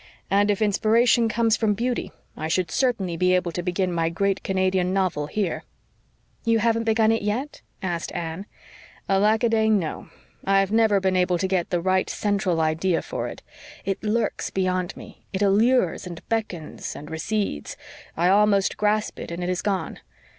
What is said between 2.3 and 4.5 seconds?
I should certainly be able to begin my great